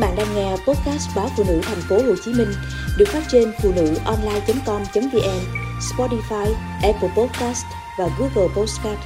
bạn 0.00 0.16
đang 0.16 0.34
nghe 0.34 0.50
podcast 0.50 1.16
báo 1.16 1.28
phụ 1.36 1.44
nữ 1.48 1.60
thành 1.62 1.80
phố 1.88 1.96
Hồ 1.96 2.14
Chí 2.24 2.32
Minh 2.32 2.48
được 2.98 3.08
phát 3.08 3.22
trên 3.28 3.52
phụ 3.62 3.72
nữ 3.76 3.94
online.com.vn, 4.04 5.40
Spotify, 5.80 6.52
Apple 6.82 7.08
Podcast 7.16 7.64
và 7.98 8.08
Google 8.18 8.54
Podcast. 8.56 9.00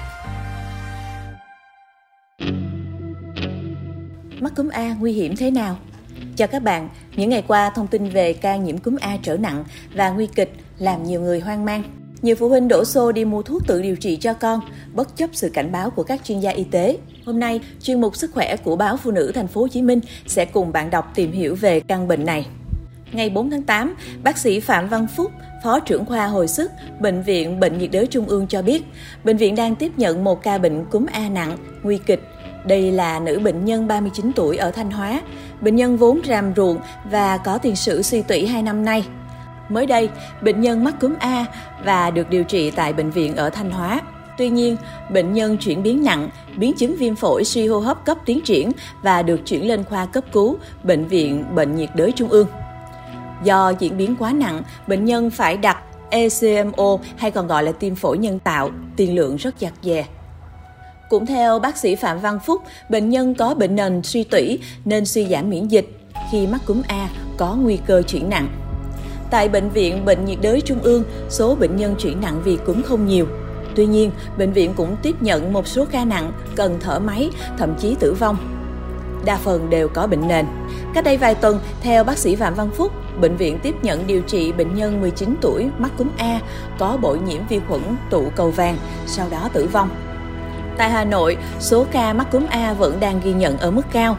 Mắc 4.40 4.52
cúm 4.56 4.68
A 4.68 4.96
nguy 5.00 5.12
hiểm 5.12 5.36
thế 5.36 5.50
nào? 5.50 5.76
Chào 6.36 6.48
các 6.48 6.62
bạn, 6.62 6.88
những 7.16 7.30
ngày 7.30 7.44
qua 7.48 7.70
thông 7.70 7.86
tin 7.86 8.08
về 8.08 8.32
ca 8.32 8.56
nhiễm 8.56 8.78
cúm 8.78 8.96
A 9.00 9.16
trở 9.22 9.36
nặng 9.36 9.64
và 9.94 10.10
nguy 10.10 10.26
kịch 10.26 10.52
làm 10.78 11.04
nhiều 11.04 11.20
người 11.20 11.40
hoang 11.40 11.64
mang. 11.64 12.03
Nhiều 12.24 12.36
phụ 12.36 12.48
huynh 12.48 12.68
đổ 12.68 12.84
xô 12.84 13.12
đi 13.12 13.24
mua 13.24 13.42
thuốc 13.42 13.66
tự 13.66 13.82
điều 13.82 13.96
trị 13.96 14.16
cho 14.16 14.34
con, 14.34 14.60
bất 14.94 15.16
chấp 15.16 15.30
sự 15.32 15.48
cảnh 15.48 15.72
báo 15.72 15.90
của 15.90 16.02
các 16.02 16.24
chuyên 16.24 16.40
gia 16.40 16.50
y 16.50 16.64
tế. 16.64 16.98
Hôm 17.26 17.40
nay, 17.40 17.60
chuyên 17.82 18.00
mục 18.00 18.16
sức 18.16 18.30
khỏe 18.34 18.56
của 18.56 18.76
báo 18.76 18.96
Phụ 18.96 19.10
nữ 19.10 19.32
Thành 19.34 19.46
phố 19.46 19.60
Hồ 19.60 19.68
Chí 19.68 19.82
Minh 19.82 20.00
sẽ 20.26 20.44
cùng 20.44 20.72
bạn 20.72 20.90
đọc 20.90 21.12
tìm 21.14 21.32
hiểu 21.32 21.54
về 21.54 21.80
căn 21.80 22.08
bệnh 22.08 22.24
này. 22.24 22.46
Ngày 23.12 23.30
4 23.30 23.50
tháng 23.50 23.62
8, 23.62 23.94
bác 24.22 24.38
sĩ 24.38 24.60
Phạm 24.60 24.88
Văn 24.88 25.06
Phúc, 25.16 25.30
Phó 25.64 25.80
trưởng 25.80 26.04
khoa 26.04 26.26
hồi 26.26 26.48
sức, 26.48 26.70
Bệnh 27.00 27.22
viện 27.22 27.60
Bệnh 27.60 27.78
nhiệt 27.78 27.90
đới 27.90 28.06
Trung 28.06 28.26
ương 28.26 28.46
cho 28.46 28.62
biết, 28.62 28.82
bệnh 29.24 29.36
viện 29.36 29.54
đang 29.54 29.76
tiếp 29.76 29.92
nhận 29.96 30.24
một 30.24 30.42
ca 30.42 30.58
bệnh 30.58 30.84
cúm 30.84 31.06
A 31.12 31.28
nặng, 31.28 31.56
nguy 31.82 31.98
kịch. 32.06 32.20
Đây 32.66 32.92
là 32.92 33.20
nữ 33.20 33.38
bệnh 33.38 33.64
nhân 33.64 33.88
39 33.88 34.30
tuổi 34.36 34.56
ở 34.56 34.70
Thanh 34.70 34.90
Hóa. 34.90 35.20
Bệnh 35.60 35.76
nhân 35.76 35.96
vốn 35.96 36.20
ràm 36.28 36.52
ruộng 36.56 36.78
và 37.10 37.36
có 37.36 37.58
tiền 37.58 37.76
sử 37.76 38.02
suy 38.02 38.22
tủy 38.22 38.46
2 38.46 38.62
năm 38.62 38.84
nay. 38.84 39.04
Mới 39.68 39.86
đây, 39.86 40.08
bệnh 40.42 40.60
nhân 40.60 40.84
mắc 40.84 40.94
cúm 41.00 41.14
A 41.18 41.46
và 41.84 42.10
được 42.10 42.30
điều 42.30 42.44
trị 42.44 42.70
tại 42.70 42.92
bệnh 42.92 43.10
viện 43.10 43.36
ở 43.36 43.50
Thanh 43.50 43.70
Hóa. 43.70 44.00
Tuy 44.38 44.50
nhiên, 44.50 44.76
bệnh 45.10 45.32
nhân 45.32 45.56
chuyển 45.56 45.82
biến 45.82 46.04
nặng, 46.04 46.28
biến 46.56 46.72
chứng 46.72 46.96
viêm 46.96 47.14
phổi 47.14 47.44
suy 47.44 47.66
hô 47.66 47.78
hấp 47.78 48.04
cấp 48.04 48.18
tiến 48.26 48.40
triển 48.40 48.72
và 49.02 49.22
được 49.22 49.40
chuyển 49.46 49.68
lên 49.68 49.84
khoa 49.84 50.06
cấp 50.06 50.24
cứu 50.32 50.56
Bệnh 50.82 51.06
viện 51.06 51.44
Bệnh 51.54 51.76
nhiệt 51.76 51.90
đới 51.94 52.12
Trung 52.12 52.28
ương. 52.28 52.46
Do 53.42 53.72
diễn 53.78 53.96
biến 53.96 54.16
quá 54.18 54.32
nặng, 54.32 54.62
bệnh 54.86 55.04
nhân 55.04 55.30
phải 55.30 55.56
đặt 55.56 55.78
ECMO 56.10 56.98
hay 57.16 57.30
còn 57.30 57.46
gọi 57.46 57.62
là 57.62 57.72
tim 57.72 57.94
phổi 57.94 58.18
nhân 58.18 58.38
tạo, 58.38 58.70
tiền 58.96 59.14
lượng 59.14 59.36
rất 59.36 59.54
giặt 59.60 59.72
dè. 59.82 60.06
Cũng 61.08 61.26
theo 61.26 61.58
bác 61.58 61.76
sĩ 61.76 61.94
Phạm 61.94 62.20
Văn 62.20 62.38
Phúc, 62.46 62.62
bệnh 62.88 63.10
nhân 63.10 63.34
có 63.34 63.54
bệnh 63.54 63.76
nền 63.76 64.02
suy 64.02 64.24
tủy 64.24 64.58
nên 64.84 65.04
suy 65.04 65.26
giảm 65.26 65.50
miễn 65.50 65.68
dịch. 65.68 65.86
Khi 66.32 66.46
mắc 66.46 66.60
cúm 66.66 66.82
A 66.88 67.08
có 67.36 67.54
nguy 67.54 67.78
cơ 67.86 68.02
chuyển 68.02 68.28
nặng. 68.28 68.63
Tại 69.34 69.48
Bệnh 69.48 69.70
viện 69.70 70.04
Bệnh 70.04 70.24
nhiệt 70.24 70.38
đới 70.42 70.60
Trung 70.60 70.82
ương, 70.82 71.04
số 71.28 71.54
bệnh 71.54 71.76
nhân 71.76 71.94
chuyển 71.98 72.20
nặng 72.20 72.40
vì 72.44 72.58
cúm 72.66 72.82
không 72.82 73.06
nhiều. 73.06 73.26
Tuy 73.74 73.86
nhiên, 73.86 74.10
bệnh 74.38 74.52
viện 74.52 74.74
cũng 74.76 74.96
tiếp 75.02 75.22
nhận 75.22 75.52
một 75.52 75.66
số 75.66 75.86
ca 75.90 76.04
nặng, 76.04 76.32
cần 76.56 76.78
thở 76.80 76.98
máy, 76.98 77.30
thậm 77.58 77.74
chí 77.78 77.96
tử 78.00 78.14
vong. 78.14 78.36
Đa 79.24 79.36
phần 79.36 79.70
đều 79.70 79.88
có 79.88 80.06
bệnh 80.06 80.28
nền. 80.28 80.46
Cách 80.94 81.04
đây 81.04 81.16
vài 81.16 81.34
tuần, 81.34 81.60
theo 81.80 82.04
bác 82.04 82.18
sĩ 82.18 82.36
Phạm 82.36 82.54
Văn 82.54 82.70
Phúc, 82.76 82.92
bệnh 83.20 83.36
viện 83.36 83.58
tiếp 83.62 83.74
nhận 83.82 84.06
điều 84.06 84.22
trị 84.22 84.52
bệnh 84.52 84.74
nhân 84.74 85.00
19 85.00 85.34
tuổi 85.40 85.68
mắc 85.78 85.92
cúm 85.98 86.08
A 86.16 86.40
có 86.78 86.96
bội 87.02 87.18
nhiễm 87.18 87.40
vi 87.48 87.60
khuẩn 87.68 87.82
tụ 88.10 88.24
cầu 88.36 88.50
vàng, 88.50 88.76
sau 89.06 89.26
đó 89.30 89.48
tử 89.52 89.68
vong. 89.72 89.90
Tại 90.78 90.90
Hà 90.90 91.04
Nội, 91.04 91.36
số 91.60 91.86
ca 91.92 92.12
mắc 92.12 92.30
cúm 92.30 92.46
A 92.50 92.72
vẫn 92.72 93.00
đang 93.00 93.20
ghi 93.24 93.32
nhận 93.32 93.58
ở 93.58 93.70
mức 93.70 93.86
cao. 93.92 94.16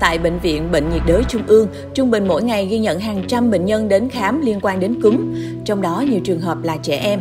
Tại 0.00 0.18
Bệnh 0.18 0.38
viện 0.38 0.70
Bệnh 0.72 0.90
nhiệt 0.92 1.02
đới 1.06 1.22
Trung 1.28 1.42
ương, 1.46 1.68
trung 1.94 2.10
bình 2.10 2.28
mỗi 2.28 2.42
ngày 2.42 2.66
ghi 2.66 2.78
nhận 2.78 3.00
hàng 3.00 3.24
trăm 3.28 3.50
bệnh 3.50 3.64
nhân 3.64 3.88
đến 3.88 4.08
khám 4.08 4.40
liên 4.40 4.58
quan 4.62 4.80
đến 4.80 5.02
cúm, 5.02 5.34
trong 5.64 5.82
đó 5.82 6.04
nhiều 6.10 6.20
trường 6.24 6.40
hợp 6.40 6.58
là 6.62 6.76
trẻ 6.82 6.96
em. 6.96 7.20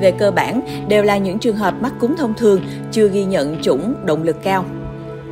Về 0.00 0.10
cơ 0.10 0.30
bản, 0.30 0.60
đều 0.88 1.02
là 1.02 1.18
những 1.18 1.38
trường 1.38 1.56
hợp 1.56 1.74
mắc 1.80 1.92
cúm 2.00 2.14
thông 2.16 2.34
thường, 2.34 2.60
chưa 2.92 3.08
ghi 3.08 3.24
nhận 3.24 3.62
chủng 3.62 3.94
động 4.04 4.22
lực 4.22 4.36
cao. 4.42 4.64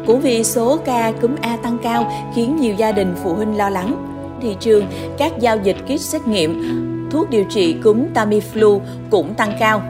Cũng 0.06 0.20
vì 0.20 0.44
số 0.44 0.78
ca 0.84 1.12
cúm 1.20 1.36
A 1.40 1.56
tăng 1.56 1.78
cao 1.82 2.12
khiến 2.34 2.56
nhiều 2.56 2.74
gia 2.74 2.92
đình 2.92 3.14
phụ 3.22 3.34
huynh 3.34 3.56
lo 3.56 3.68
lắng. 3.68 4.06
Thị 4.42 4.56
trường, 4.60 4.84
các 5.18 5.32
giao 5.40 5.58
dịch 5.62 5.76
kit 5.84 6.00
xét 6.00 6.26
nghiệm, 6.26 6.62
thuốc 7.10 7.30
điều 7.30 7.44
trị 7.50 7.72
cúm 7.72 8.04
Tamiflu 8.14 8.80
cũng 9.10 9.34
tăng 9.34 9.52
cao. 9.60 9.82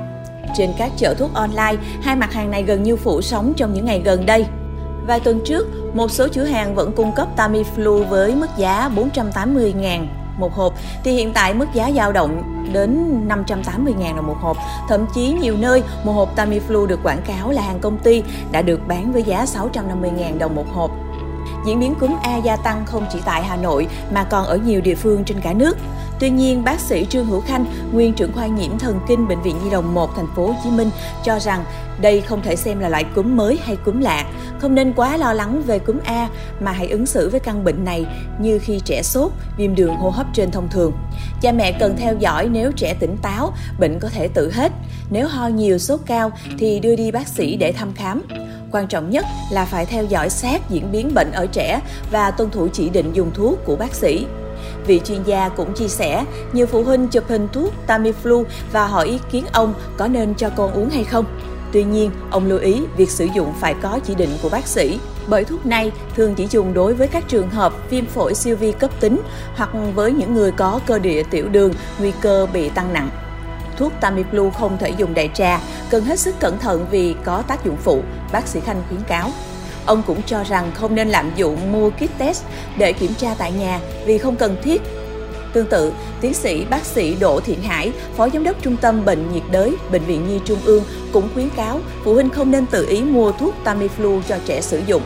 Trên 0.57 0.71
các 0.79 0.91
chợ 0.97 1.15
thuốc 1.15 1.35
online, 1.35 1.77
hai 2.03 2.17
mặt 2.17 2.33
hàng 2.33 2.51
này 2.51 2.63
gần 2.63 2.83
như 2.83 2.97
phủ 2.97 3.23
sóng 3.23 3.53
trong 3.57 3.75
những 3.75 3.85
ngày 3.85 4.03
gần 4.05 4.27
đây. 4.27 4.45
Vài 5.07 5.21
tuần 5.21 5.41
trước, 5.45 5.67
một 5.95 6.11
số 6.11 6.29
chủ 6.29 6.45
hàng 6.45 6.75
vẫn 6.75 6.93
cung 6.93 7.13
cấp 7.13 7.29
Tamiflu 7.37 8.05
với 8.05 8.35
mức 8.35 8.47
giá 8.57 8.91
480.000 8.97 10.07
một 10.39 10.55
hộp 10.55 10.75
thì 11.05 11.13
hiện 11.13 11.33
tại 11.33 11.55
mức 11.55 11.67
giá 11.75 11.91
dao 11.97 12.13
động 12.13 12.43
đến 12.73 13.21
580.000 13.29 14.17
đồng 14.17 14.27
một 14.27 14.37
hộp. 14.41 14.57
Thậm 14.89 15.07
chí 15.15 15.33
nhiều 15.33 15.57
nơi 15.59 15.83
một 16.05 16.13
hộp 16.13 16.37
Tamiflu 16.37 16.87
được 16.87 17.01
quảng 17.03 17.23
cáo 17.27 17.51
là 17.51 17.63
hàng 17.63 17.79
công 17.81 17.99
ty 17.99 18.23
đã 18.53 18.63
được 18.63 18.81
bán 18.89 19.13
với 19.13 19.23
giá 19.23 19.45
650.000 19.45 20.39
đồng 20.39 20.55
một 20.55 20.67
hộp. 20.75 20.91
Diễn 21.67 21.81
biến 21.81 21.95
cúm 21.95 22.17
A 22.23 22.37
gia 22.37 22.57
tăng 22.57 22.87
không 22.87 23.07
chỉ 23.13 23.19
tại 23.25 23.43
Hà 23.43 23.57
Nội 23.57 23.87
mà 24.13 24.25
còn 24.25 24.45
ở 24.45 24.57
nhiều 24.57 24.81
địa 24.81 24.95
phương 24.95 25.25
trên 25.25 25.41
cả 25.41 25.53
nước. 25.53 25.77
Tuy 26.21 26.31
nhiên, 26.31 26.65
bác 26.65 26.81
sĩ 26.81 27.07
Trương 27.11 27.27
Hữu 27.27 27.41
Khanh, 27.41 27.65
nguyên 27.93 28.13
trưởng 28.13 28.33
khoa 28.33 28.47
nhiễm 28.47 28.79
thần 28.79 29.01
kinh 29.09 29.29
bệnh 29.29 29.43
viện 29.43 29.57
Nhi 29.65 29.71
đồng 29.71 29.95
1 29.95 30.17
thành 30.17 30.27
phố 30.37 30.47
Hồ 30.47 30.55
Chí 30.65 30.71
Minh 30.71 30.91
cho 31.25 31.39
rằng 31.39 31.65
đây 32.01 32.21
không 32.21 32.43
thể 32.43 32.57
xem 32.57 32.79
là 32.79 32.89
loại 32.89 33.05
cúm 33.15 33.37
mới 33.37 33.59
hay 33.63 33.77
cúm 33.77 34.01
lạ, 34.01 34.25
không 34.59 34.75
nên 34.75 34.93
quá 34.93 35.17
lo 35.17 35.33
lắng 35.33 35.63
về 35.67 35.79
cúm 35.79 35.99
A 36.05 36.29
mà 36.61 36.73
hãy 36.73 36.89
ứng 36.89 37.07
xử 37.07 37.29
với 37.29 37.41
căn 37.41 37.65
bệnh 37.65 37.85
này 37.85 38.07
như 38.41 38.59
khi 38.59 38.81
trẻ 38.85 39.03
sốt, 39.03 39.33
viêm 39.57 39.75
đường 39.75 39.97
hô 39.97 40.11
hấp 40.11 40.27
trên 40.33 40.51
thông 40.51 40.69
thường. 40.69 40.93
Cha 41.41 41.53
mẹ 41.53 41.73
cần 41.73 41.97
theo 41.97 42.15
dõi 42.19 42.49
nếu 42.49 42.73
trẻ 42.73 42.95
tỉnh 43.01 43.17
táo, 43.23 43.53
bệnh 43.81 43.99
có 44.01 44.09
thể 44.09 44.29
tự 44.29 44.53
hết. 44.53 44.73
Nếu 45.11 45.29
ho 45.29 45.49
nhiều, 45.49 45.79
sốt 45.79 46.01
cao 46.07 46.31
thì 46.59 46.81
đưa 46.81 46.97
đi 46.97 47.11
bác 47.11 47.29
sĩ 47.29 47.57
để 47.57 47.73
thăm 47.73 47.93
khám. 47.95 48.23
Quan 48.77 48.87
trọng 48.87 49.11
nhất 49.11 49.27
là 49.51 49.65
phải 49.65 49.87
theo 49.87 50.05
dõi 50.05 50.31
sát 50.31 50.71
diễn 50.71 50.93
biến 50.93 51.15
bệnh 51.15 51.33
ở 51.33 51.47
trẻ 51.47 51.81
và 52.11 52.31
tuân 52.31 52.51
thủ 52.51 52.69
chỉ 52.73 52.89
định 52.89 53.13
dùng 53.13 53.31
thuốc 53.35 53.59
của 53.65 53.77
bác 53.77 53.95
sĩ. 53.95 54.27
Vị 54.87 55.01
chuyên 55.05 55.23
gia 55.23 55.49
cũng 55.49 55.75
chia 55.75 55.89
sẻ, 55.89 56.25
nhiều 56.53 56.67
phụ 56.67 56.83
huynh 56.83 57.09
chụp 57.09 57.25
hình 57.29 57.49
thuốc 57.53 57.73
Tamiflu 57.87 58.45
và 58.73 58.87
hỏi 58.87 59.07
ý 59.07 59.19
kiến 59.31 59.45
ông 59.53 59.75
có 59.97 60.09
nên 60.09 60.35
cho 60.35 60.51
con 60.51 60.73
uống 60.73 60.91
hay 60.91 61.05
không. 61.05 61.25
Tuy 61.73 61.85
nhiên, 61.85 62.11
ông 62.31 62.47
lưu 62.47 62.59
ý 62.59 62.83
việc 62.97 63.11
sử 63.11 63.29
dụng 63.35 63.53
phải 63.61 63.75
có 63.83 63.99
chỉ 64.05 64.15
định 64.15 64.31
của 64.43 64.49
bác 64.49 64.67
sĩ, 64.67 64.99
bởi 65.27 65.45
thuốc 65.45 65.67
này 65.67 65.93
thường 66.17 66.35
chỉ 66.35 66.47
dùng 66.51 66.75
đối 66.75 66.95
với 66.95 67.09
các 67.09 67.29
trường 67.29 67.51
hợp 67.51 67.73
viêm 67.91 68.07
phổi 68.07 68.35
siêu 68.35 68.57
vi 68.57 68.73
cấp 68.73 68.91
tính 69.01 69.21
hoặc 69.57 69.71
với 69.95 70.13
những 70.13 70.35
người 70.35 70.53
có 70.53 70.81
cơ 70.87 70.99
địa 70.99 71.23
tiểu 71.31 71.49
đường, 71.49 71.73
nguy 71.99 72.13
cơ 72.21 72.47
bị 72.53 72.69
tăng 72.69 72.93
nặng. 72.93 73.11
Thuốc 73.77 73.93
Tamiflu 74.01 74.51
không 74.51 74.79
thể 74.79 74.91
dùng 74.91 75.15
đại 75.15 75.31
trà, 75.35 75.61
cần 75.91 76.05
hết 76.05 76.19
sức 76.19 76.35
cẩn 76.41 76.59
thận 76.59 76.87
vì 76.91 77.15
có 77.25 77.43
tác 77.49 77.65
dụng 77.65 77.77
phụ, 77.77 78.03
bác 78.33 78.49
sĩ 78.49 78.61
Khanh 78.61 78.83
khuyến 78.89 79.01
cáo. 79.09 79.31
Ông 79.87 80.03
cũng 80.07 80.23
cho 80.27 80.45
rằng 80.45 80.71
không 80.75 80.95
nên 80.95 81.09
lạm 81.09 81.31
dụng 81.37 81.73
mua 81.73 81.91
kit 81.91 82.19
test 82.19 82.45
để 82.79 82.93
kiểm 82.93 83.15
tra 83.15 83.35
tại 83.39 83.53
nhà 83.53 83.81
vì 84.07 84.19
không 84.19 84.37
cần 84.37 84.57
thiết. 84.63 84.83
Tương 85.53 85.67
tự, 85.67 85.93
tiến 86.21 86.35
sĩ 86.35 86.65
bác 86.65 86.85
sĩ 86.85 87.17
Đỗ 87.21 87.41
Thiện 87.41 87.63
Hải, 87.63 87.93
Phó 88.17 88.29
Giám 88.29 88.45
đốc 88.45 88.63
Trung 88.63 88.77
tâm 88.77 89.05
Bệnh 89.05 89.33
nhiệt 89.33 89.43
đới 89.51 89.77
Bệnh 89.93 90.03
viện 90.05 90.29
Nhi 90.29 90.41
Trung 90.45 90.59
ương 90.65 90.85
cũng 91.13 91.29
khuyến 91.35 91.51
cáo 91.57 91.81
phụ 92.05 92.15
huynh 92.15 92.31
không 92.31 92.51
nên 92.51 92.67
tự 92.67 92.87
ý 92.89 93.01
mua 93.01 93.33
thuốc 93.33 93.55
Tamiflu 93.65 94.21
cho 94.29 94.37
trẻ 94.47 94.61
sử 94.61 94.81
dụng. 94.87 95.03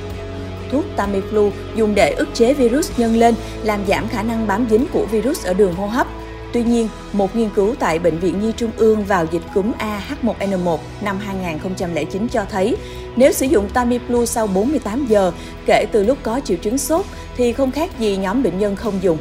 Thuốc 0.72 0.84
Tamiflu 0.96 1.50
dùng 1.74 1.94
để 1.94 2.12
ức 2.12 2.28
chế 2.34 2.54
virus 2.54 2.90
nhân 2.96 3.16
lên, 3.16 3.34
làm 3.62 3.80
giảm 3.88 4.08
khả 4.08 4.22
năng 4.22 4.46
bám 4.46 4.66
dính 4.70 4.86
của 4.92 5.06
virus 5.10 5.46
ở 5.46 5.54
đường 5.54 5.74
hô 5.74 5.86
hấp. 5.86 6.06
Tuy 6.52 6.62
nhiên, 6.62 6.88
một 7.12 7.36
nghiên 7.36 7.50
cứu 7.50 7.74
tại 7.78 7.98
Bệnh 7.98 8.18
viện 8.18 8.40
Nhi 8.40 8.52
Trung 8.56 8.70
ương 8.76 9.04
vào 9.04 9.26
dịch 9.30 9.42
cúm 9.54 9.72
AH1N1 9.78 10.78
năm 11.00 11.18
2009 11.18 12.28
cho 12.28 12.44
thấy, 12.50 12.76
nếu 13.16 13.32
sử 13.32 13.46
dụng 13.46 13.68
Tamiflu 13.74 14.24
sau 14.24 14.46
48 14.46 15.06
giờ 15.06 15.32
kể 15.66 15.86
từ 15.92 16.04
lúc 16.04 16.18
có 16.22 16.40
triệu 16.44 16.56
chứng 16.56 16.78
sốt 16.78 17.06
thì 17.36 17.52
không 17.52 17.70
khác 17.70 17.98
gì 17.98 18.16
nhóm 18.16 18.42
bệnh 18.42 18.58
nhân 18.58 18.76
không 18.76 19.02
dùng. 19.02 19.18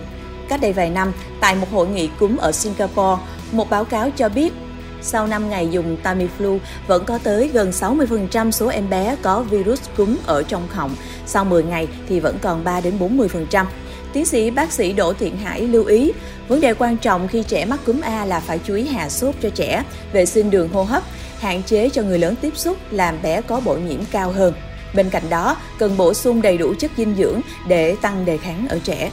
Cách 0.50 0.62
đây 0.62 0.74
vài 0.74 0.90
năm, 0.90 1.12
tại 1.40 1.56
một 1.56 1.68
hội 1.72 1.88
nghị 1.88 2.10
cúm 2.20 2.38
ở 2.38 2.52
Singapore, 2.52 3.22
một 3.52 3.70
báo 3.70 3.86
cáo 3.86 4.10
cho 4.10 4.30
biết 4.30 4.54
sau 5.02 5.28
5 5.28 5.50
ngày 5.50 5.68
dùng 5.72 5.98
Tamiflu, 6.04 6.60
vẫn 6.88 7.06
có 7.06 7.18
tới 7.18 7.48
gần 7.48 7.72
60% 7.72 8.52
số 8.52 8.68
em 8.68 8.90
bé 8.90 9.16
có 9.22 9.42
virus 9.42 9.82
cúm 9.98 10.18
ở 10.26 10.44
trong 10.44 10.68
họng. 10.68 10.96
Sau 11.26 11.46
10 11.46 11.64
ngày 11.64 11.88
thì 12.10 12.20
vẫn 12.20 12.38
còn 12.42 12.64
3 12.64 12.82
đến 12.82 12.94
40%. 13.00 13.66
Tiến 14.14 14.26
sĩ 14.26 14.50
bác 14.50 14.72
sĩ 14.72 14.94
Đỗ 14.94 15.14
Thiện 15.14 15.38
Hải 15.38 15.62
lưu 15.62 15.86
ý, 15.86 16.12
vấn 16.48 16.62
đề 16.62 16.74
quan 16.74 16.98
trọng 16.98 17.28
khi 17.28 17.44
trẻ 17.44 17.66
mắc 17.66 17.80
cúm 17.86 18.02
A 18.02 18.26
là 18.26 18.40
phải 18.40 18.60
chú 18.64 18.76
ý 18.76 18.88
hạ 18.88 19.10
sốt 19.10 19.36
cho 19.42 19.50
trẻ, 19.50 19.84
vệ 20.14 20.26
sinh 20.26 20.50
đường 20.50 20.70
hô 20.70 20.84
hấp, 20.84 21.04
hạn 21.40 21.64
chế 21.64 21.90
cho 21.90 22.02
người 22.02 22.20
lớn 22.20 22.36
tiếp 22.42 22.58
xúc 22.58 22.78
làm 22.92 23.22
bé 23.22 23.42
có 23.42 23.60
bội 23.60 23.82
nhiễm 23.82 24.00
cao 24.12 24.32
hơn. 24.32 24.54
Bên 24.94 25.10
cạnh 25.10 25.24
đó, 25.30 25.58
cần 25.80 25.98
bổ 25.98 26.14
sung 26.14 26.42
đầy 26.42 26.58
đủ 26.58 26.74
chất 26.80 26.92
dinh 26.98 27.16
dưỡng 27.16 27.42
để 27.68 27.96
tăng 28.02 28.26
đề 28.26 28.38
kháng 28.38 28.68
ở 28.70 28.80
trẻ. 28.84 29.12